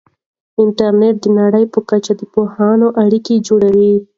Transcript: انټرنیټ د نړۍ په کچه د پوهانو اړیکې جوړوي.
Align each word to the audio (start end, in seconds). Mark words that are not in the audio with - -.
انټرنیټ 0.61 1.15
د 1.21 1.25
نړۍ 1.39 1.65
په 1.73 1.79
کچه 1.89 2.13
د 2.19 2.21
پوهانو 2.33 2.87
اړیکې 3.03 3.35
جوړوي. 3.47 3.93